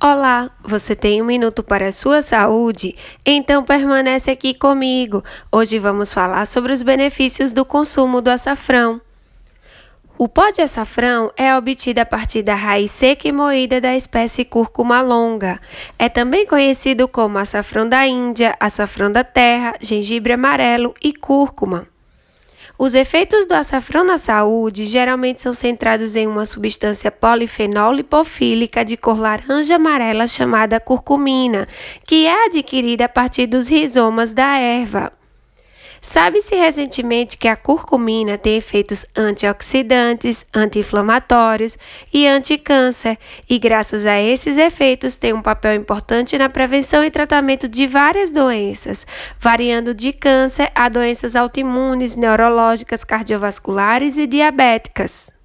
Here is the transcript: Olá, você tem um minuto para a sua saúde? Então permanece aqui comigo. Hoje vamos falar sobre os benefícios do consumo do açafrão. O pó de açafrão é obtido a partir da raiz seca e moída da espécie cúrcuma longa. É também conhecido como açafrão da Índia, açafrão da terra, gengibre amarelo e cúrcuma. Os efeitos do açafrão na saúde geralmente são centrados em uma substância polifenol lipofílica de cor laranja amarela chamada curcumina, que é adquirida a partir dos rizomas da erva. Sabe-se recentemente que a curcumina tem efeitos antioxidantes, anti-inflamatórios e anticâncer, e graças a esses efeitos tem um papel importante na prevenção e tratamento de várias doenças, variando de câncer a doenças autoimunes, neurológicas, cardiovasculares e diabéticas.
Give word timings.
Olá, 0.00 0.48
você 0.62 0.94
tem 0.94 1.20
um 1.20 1.24
minuto 1.24 1.60
para 1.60 1.88
a 1.88 1.92
sua 1.92 2.22
saúde? 2.22 2.94
Então 3.26 3.64
permanece 3.64 4.30
aqui 4.30 4.54
comigo. 4.54 5.24
Hoje 5.50 5.76
vamos 5.80 6.14
falar 6.14 6.46
sobre 6.46 6.72
os 6.72 6.84
benefícios 6.84 7.52
do 7.52 7.64
consumo 7.64 8.20
do 8.20 8.30
açafrão. 8.30 9.00
O 10.16 10.28
pó 10.28 10.50
de 10.50 10.62
açafrão 10.62 11.32
é 11.36 11.52
obtido 11.56 11.98
a 11.98 12.06
partir 12.06 12.44
da 12.44 12.54
raiz 12.54 12.92
seca 12.92 13.26
e 13.26 13.32
moída 13.32 13.80
da 13.80 13.96
espécie 13.96 14.44
cúrcuma 14.44 15.00
longa. 15.00 15.60
É 15.98 16.08
também 16.08 16.46
conhecido 16.46 17.08
como 17.08 17.36
açafrão 17.36 17.88
da 17.88 18.06
Índia, 18.06 18.54
açafrão 18.60 19.10
da 19.10 19.24
terra, 19.24 19.74
gengibre 19.80 20.32
amarelo 20.32 20.94
e 21.02 21.12
cúrcuma. 21.12 21.88
Os 22.76 22.94
efeitos 22.94 23.46
do 23.46 23.54
açafrão 23.54 24.04
na 24.04 24.16
saúde 24.16 24.84
geralmente 24.84 25.40
são 25.40 25.54
centrados 25.54 26.16
em 26.16 26.26
uma 26.26 26.44
substância 26.44 27.10
polifenol 27.10 27.92
lipofílica 27.92 28.84
de 28.84 28.96
cor 28.96 29.18
laranja 29.18 29.76
amarela 29.76 30.26
chamada 30.26 30.78
curcumina, 30.78 31.66
que 32.06 32.26
é 32.26 32.46
adquirida 32.46 33.06
a 33.06 33.08
partir 33.08 33.46
dos 33.46 33.68
rizomas 33.68 34.32
da 34.32 34.56
erva. 34.58 35.17
Sabe-se 36.00 36.54
recentemente 36.54 37.36
que 37.36 37.48
a 37.48 37.56
curcumina 37.56 38.38
tem 38.38 38.56
efeitos 38.56 39.04
antioxidantes, 39.16 40.46
anti-inflamatórios 40.54 41.76
e 42.12 42.26
anticâncer, 42.26 43.18
e 43.48 43.58
graças 43.58 44.06
a 44.06 44.20
esses 44.20 44.56
efeitos 44.56 45.16
tem 45.16 45.32
um 45.32 45.42
papel 45.42 45.74
importante 45.74 46.38
na 46.38 46.48
prevenção 46.48 47.04
e 47.04 47.10
tratamento 47.10 47.68
de 47.68 47.86
várias 47.86 48.30
doenças, 48.30 49.06
variando 49.40 49.94
de 49.94 50.12
câncer 50.12 50.70
a 50.74 50.88
doenças 50.88 51.34
autoimunes, 51.34 52.16
neurológicas, 52.16 53.04
cardiovasculares 53.04 54.18
e 54.18 54.26
diabéticas. 54.26 55.37